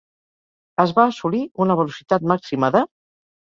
[0.83, 2.85] Es va assolir una velocitat màxima de.